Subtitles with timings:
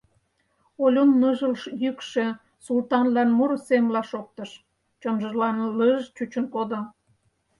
[0.83, 1.53] —Олюн ныжыл
[1.83, 2.25] йӱкшӧ
[2.65, 4.51] Султанлан муро семла шоктыш,
[5.01, 6.79] чонжылан лыж-ж чучын кодо.